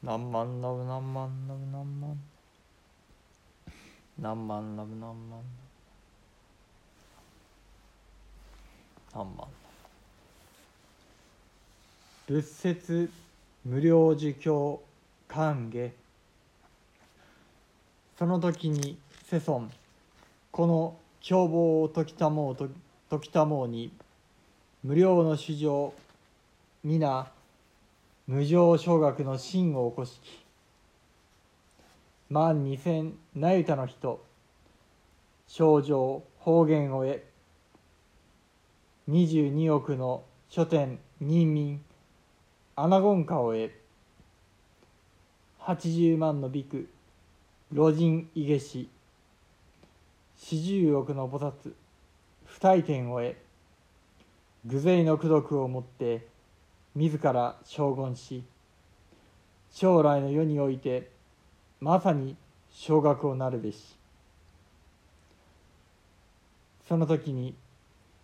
[0.00, 2.18] 何万ノブ何万ノブ何万
[4.20, 5.40] 何万ノブ何万
[9.12, 9.48] 何万
[12.28, 13.10] 仏説
[13.64, 14.80] 無料儒教
[15.26, 15.90] 歓迎。
[18.18, 19.68] その時に世尊
[20.52, 22.70] この凶暴を解きたもう
[23.10, 23.90] 解きたもうに
[24.84, 25.92] 無料の主情
[26.84, 27.26] 皆
[28.28, 30.44] 無常小学の真を起こしき
[32.28, 34.22] 万二千なゆたの人
[35.46, 37.24] 症状方言を得
[39.06, 41.80] 二十二億の書店人民
[42.76, 43.70] アナゴンカを得
[45.58, 46.86] 八十万のビク
[47.72, 48.90] 老人イゲシ
[50.36, 51.72] 四十億の菩薩
[52.44, 53.36] 不退転を得
[54.66, 56.28] 偶然の功徳をもって
[56.98, 58.42] 自ら将軍し
[59.70, 61.12] 将来の世において
[61.78, 62.34] まさに
[62.72, 63.96] 小学をなるべし。
[66.88, 67.54] その時に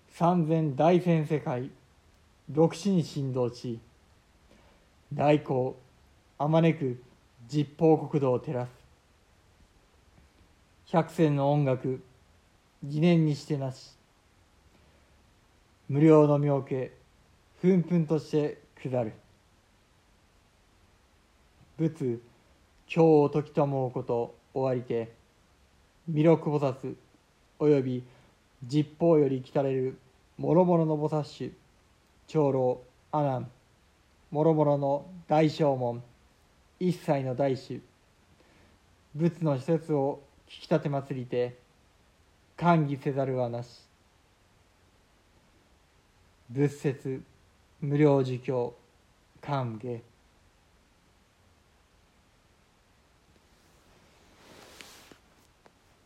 [0.08, 1.70] 三千大千世界
[2.50, 3.78] 六死に振動し
[5.12, 5.75] 大光
[6.38, 7.00] あまねく
[7.47, 8.70] 実法国土を照らす。
[10.86, 12.03] 百戦の音楽
[12.83, 13.92] 疑念にしてなし。
[15.88, 16.91] 無料の妙家
[17.61, 19.12] ふんふんとして下る。
[21.78, 22.20] 仏今
[22.86, 25.12] 日を時と思うこと終わりて
[26.08, 26.94] 弥勒菩薩
[27.58, 28.04] および
[28.62, 29.98] 実法より来たれる
[30.38, 31.50] 諸々の菩薩種。
[32.26, 32.81] 長老
[33.12, 33.47] 阿南。
[34.32, 36.03] 諸々の大正門。
[36.80, 37.80] 一切の大種。
[39.14, 41.56] 仏の施設を聞き立て祭りて。
[42.56, 43.69] 歓喜せざるはなし。
[46.50, 47.22] 仏説。
[47.84, 48.75] 無料儒教
[49.43, 50.00] 歓迎。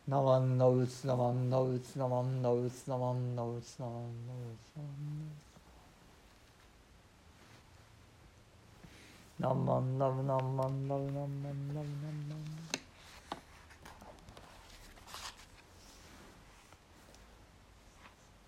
[0.09, 5.21] ナマンノウツナマンノウツナマンノウツナマンノウツナマンノウツナマンノ
[9.39, 12.41] ウツナマンナムナムナムナムナムナムナムナム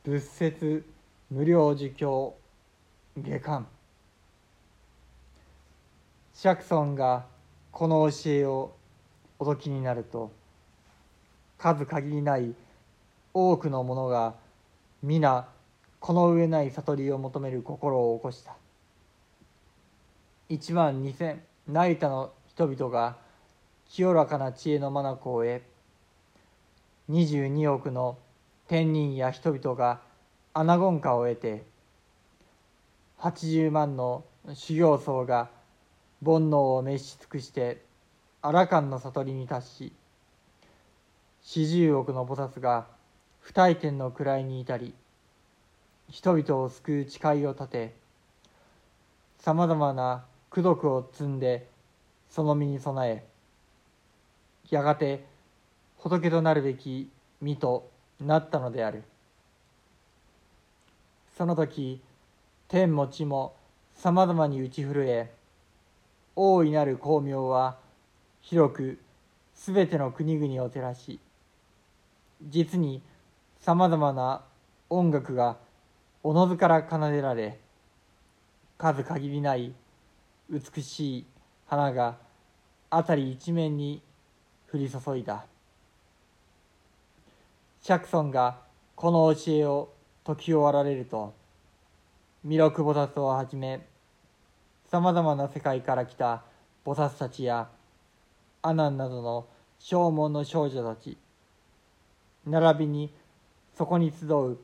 [0.04, 0.86] 仏説
[1.30, 2.41] 無料儒教
[3.18, 3.68] 下巻。
[6.34, 7.26] 釈尊が
[7.72, 8.72] この教えを
[9.38, 10.32] お解きになると
[11.58, 12.54] 数限りない
[13.34, 14.36] 多くの者が
[15.04, 15.48] 皆
[16.00, 18.56] この上ない悟りを求める心を起こした。
[20.48, 23.18] 一万二千成田の人々が
[23.90, 25.62] 清らかな知恵の眼を得
[27.10, 28.18] 二十二億の
[28.68, 30.00] 天人や人々が
[30.54, 31.64] アナゴンカを得て
[33.24, 34.24] 八十万の
[34.56, 35.52] 修行僧が
[36.26, 37.84] 煩悩を滅し尽くして
[38.42, 39.94] アラカンの悟りに達し
[41.44, 42.88] 四十億の菩薩が
[43.40, 44.96] 不退転の位に至り
[46.10, 47.94] 人々を救う誓いを立て
[49.38, 51.68] さまざまな功徳を積んで
[52.28, 53.24] その身に備え
[54.72, 55.24] やがて
[55.98, 57.88] 仏となるべき身と
[58.20, 59.04] なったのである。
[61.38, 62.02] その時
[62.72, 63.54] 天も地も
[63.94, 65.30] さまざまに打ち震え
[66.38, 67.76] 大いなる光明は
[68.40, 68.98] 広く
[69.54, 71.20] すべての国々を照らし
[72.42, 73.02] 実に
[73.60, 74.44] さまざまな
[74.90, 75.58] 音楽が
[76.24, 77.60] おのずから奏でられ
[78.78, 79.74] 数限りない
[80.50, 81.26] 美しい
[81.68, 82.16] 花が
[82.90, 84.02] 辺り一面に
[84.74, 85.44] 降り注いだ。
[87.82, 88.60] 釈尊が
[88.96, 89.90] この教えを
[90.26, 91.41] 解き終わられると
[92.44, 93.86] 弥勒菩薩をはじめ
[94.90, 96.44] さまざまな世界から来た
[96.84, 97.70] 菩薩たちや
[98.64, 99.48] 阿南などの
[99.80, 101.18] 正門の少女たち
[102.48, 103.14] 並びに
[103.78, 104.58] そこに集う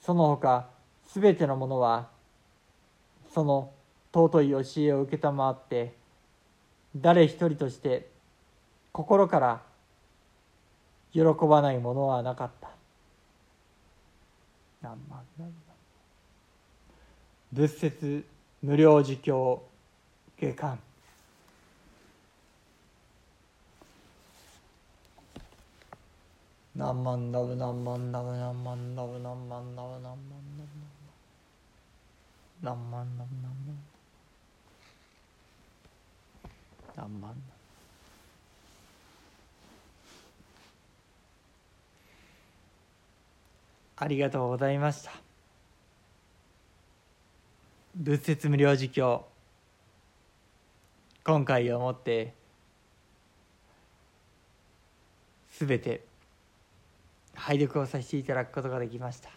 [0.00, 0.66] その他
[1.06, 2.08] すべてのものは
[3.32, 3.70] その
[4.12, 5.94] 尊い教えを承って
[6.96, 8.08] 誰一人として
[8.92, 9.62] 心から
[11.12, 12.70] 喜ばないものはなかった。
[14.82, 15.52] 何万何万
[17.52, 18.24] 仏説
[18.62, 19.62] 無料自供
[20.40, 20.78] 下巻。
[26.74, 30.16] 何万ダブ何万ダブ何万ダブ何万ダブ何万
[30.56, 30.82] ダブ。
[32.62, 33.92] 何万ダブ何万ダブ。
[36.96, 37.34] 何万
[43.96, 45.31] ありがとうございました。
[48.02, 49.22] 仏説無料実況
[51.22, 52.34] 今回をもって
[55.48, 56.02] すべて
[57.36, 59.30] 拝読をさせていただくことができました。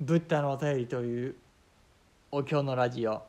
[0.00, 1.34] ブッダのお便りという
[2.30, 3.24] お経のラジオ。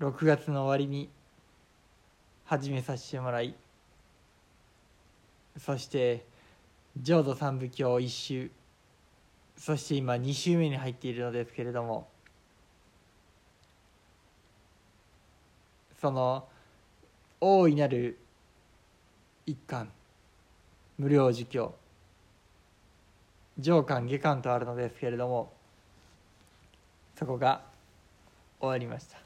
[0.00, 1.08] 6月の終わりに
[2.44, 3.54] 始めさせてもらい
[5.58, 6.24] そして
[7.00, 8.50] 浄土三部経一周。
[9.56, 12.08] そして今2週目に入っているのですけれども。
[16.00, 16.46] その
[17.40, 18.18] 大いなる
[19.46, 19.90] 一巻。
[20.98, 21.74] 無料儒教
[23.58, 25.52] 上巻下巻とあるのですけれども。
[27.16, 27.62] そこが
[28.58, 29.18] 終わりました。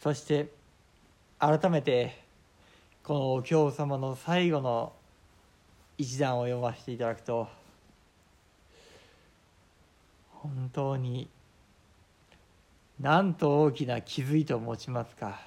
[0.00, 0.61] そして
[1.44, 2.16] 改めて
[3.02, 4.92] このお経様の最後の
[5.98, 7.48] 一段を読ませていただくと
[10.30, 11.28] 本当に
[13.00, 15.40] なんと大きな気づいと持ちますか。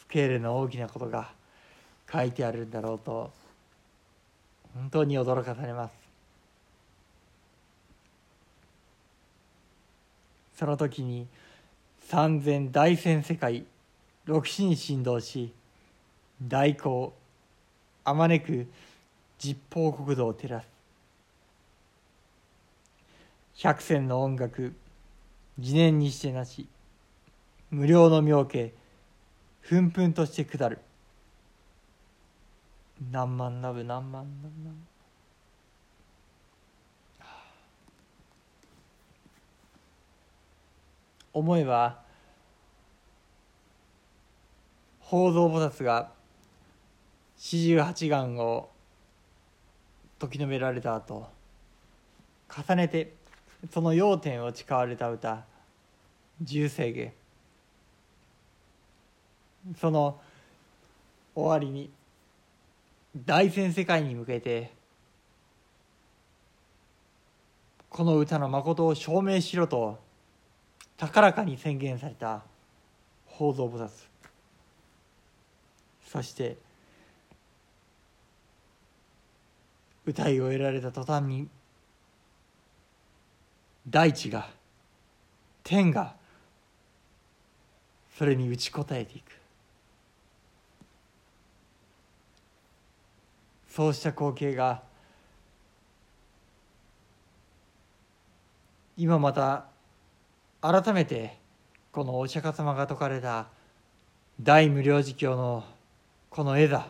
[0.00, 1.30] スケールの大きなことが
[2.12, 3.30] 書いてあるんだろうと
[4.74, 5.92] 本当に驚かされます。
[10.58, 11.28] その時に
[12.08, 13.64] 三千大千世界
[14.26, 15.52] 六死に振動し
[16.42, 17.10] 大光
[18.04, 18.66] あまねく
[19.38, 20.66] 十方国土を照らす
[23.56, 24.74] 百戦の音楽
[25.58, 26.68] 次年にしてなし。
[27.70, 28.72] 無料の妙家
[29.60, 30.78] ふんふんとして下る。
[33.10, 34.86] 何万ナブ何万何万。
[41.32, 42.05] 思えば
[45.08, 46.10] 法蔵菩薩が
[47.36, 48.68] 四十八願を
[50.18, 51.28] 時のめられた後
[52.52, 53.12] 重ねて
[53.72, 55.44] その要点を誓われた歌
[56.42, 57.12] 十世芸
[59.80, 60.18] その
[61.36, 61.88] 終わりに
[63.24, 64.72] 大千世界に向けて
[67.90, 70.00] この歌の誠を証明しろと
[70.96, 72.42] 高らかに宣言された
[73.26, 74.15] 法蔵菩薩。
[76.10, 76.56] そして
[80.06, 81.48] 歌い終えられた途端に
[83.88, 84.48] 大地が
[85.64, 86.14] 天が
[88.16, 89.32] それに打ち答えていく。
[93.68, 94.82] そうした光景が
[98.96, 99.66] 今また
[100.62, 101.36] 改めて
[101.92, 103.48] このお釈迦様が説かれた
[104.40, 105.62] 大無量寿経の
[106.36, 106.86] この絵だ。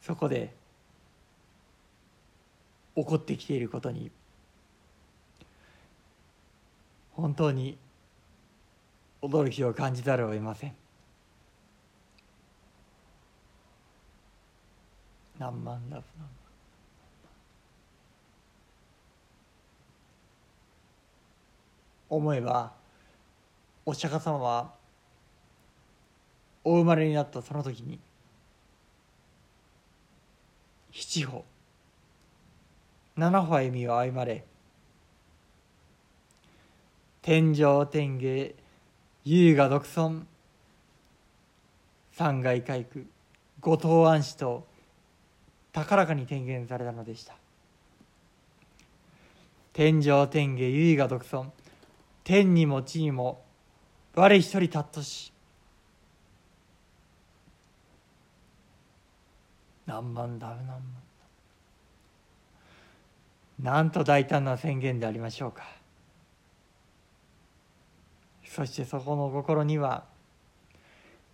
[0.00, 0.54] そこで
[2.94, 4.12] 起こってきていることに
[7.10, 7.76] 本当に
[9.20, 10.74] 驚きを感じざるを得ません。
[15.40, 16.28] 何万ラブ何万。
[22.10, 22.72] 思えば
[23.84, 24.79] お釈迦様は
[26.64, 27.98] お生まれになったその時に
[30.92, 31.44] 七歩
[33.16, 34.44] 七歩歩みを歩まれ
[37.22, 38.54] 天上天下
[39.24, 40.26] 優雅独尊
[42.12, 43.06] 三階開区
[43.60, 44.66] 後藤安氏と
[45.72, 47.34] 高らかに天元されたのでした。
[49.72, 51.52] 天上天下優雅独尊
[52.24, 53.42] 天にも地にも
[54.14, 55.29] 我一人たっとし
[59.90, 60.80] 何万だ何万。
[63.58, 65.64] なんと大胆な宣言でありましょうか。
[68.44, 70.04] そしてそこの心には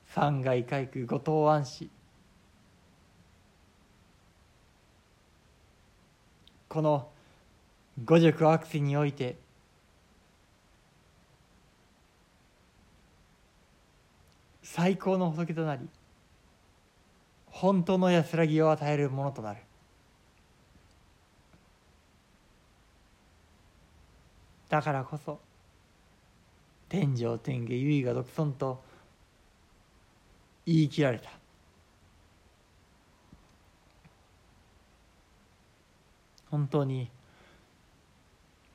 [0.06, 1.90] 三階開区後藤安氏
[6.68, 7.08] この
[8.04, 9.36] 五塾アクセにおいて
[14.62, 15.88] 最高の仏となり
[17.58, 19.60] 本当の安らぎを与えるものとなる。
[24.68, 25.40] だからこそ
[26.90, 28.82] 天上天下唯我独尊と
[30.66, 31.30] 言い切られた。
[36.50, 37.08] 本当に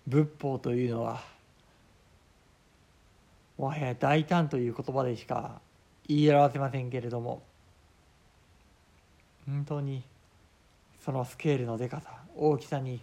[0.08, 1.22] 仏法というのは
[3.60, 5.62] もはや大胆という言葉でしか
[6.08, 7.44] 言い表せませんけれども
[9.48, 10.04] 本当に
[11.04, 13.02] そのスケールのでかさ大きさに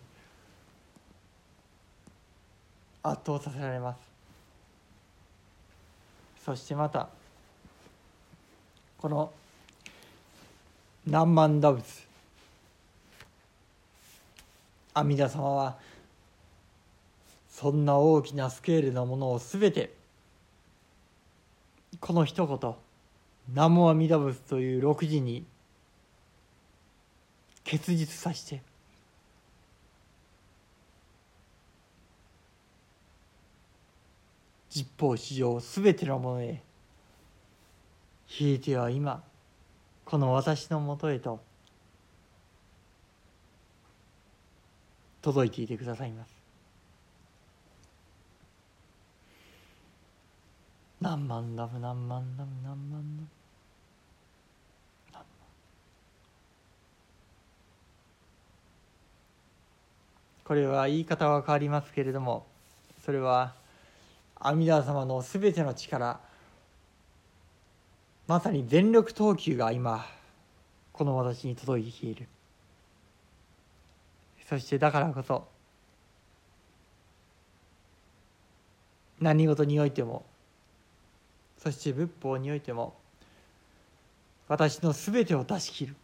[3.02, 4.00] 圧倒させられます。
[6.44, 7.08] そしてまた
[8.98, 9.30] この
[11.06, 11.84] 何万打仏
[14.94, 15.76] 阿弥陀様は
[17.50, 19.92] そんな大きなスケールのものを全て
[22.00, 22.74] この一言
[23.48, 25.44] 「南無阿弥陀仏」という六字に
[27.68, 28.62] 結実させて。
[34.70, 36.62] 十方史上すべてのものへ。
[38.26, 39.22] ひいては今
[40.06, 41.40] この私のもとへと
[45.20, 46.34] 届いていてくださいます。
[51.02, 53.37] 何万ダム何万ダム何万ダム。
[60.48, 62.46] これは言い方は変わりますけれども
[63.04, 63.52] それは
[64.40, 66.18] 阿弥陀様の全ての力
[68.26, 70.06] まさに全力投球が今
[70.94, 72.26] この私に届いている。
[74.48, 75.46] そしてだからこそ
[79.20, 80.24] 何事においても
[81.58, 82.94] そして仏法においても
[84.48, 85.96] 私の全てを出し切る。